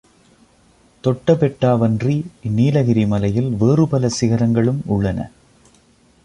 [1.03, 2.15] தொட்டபெட்டாவன்றி
[2.55, 5.29] நீலகிரி மலையில் வேறு பல சிகரங்களும் உள்ளன.